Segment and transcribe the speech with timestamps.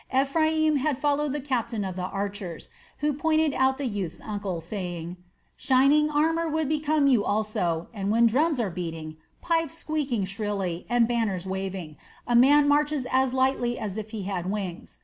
[0.11, 5.15] Ephraim had followed the captain of the archers, who pointed out the youth's uncle, saying:
[5.55, 11.07] "Shining armor would become you also, and when drums are beating, pipes squeaking shrilly, and
[11.07, 14.97] banners waving, a man marches as lightly as if he had wings.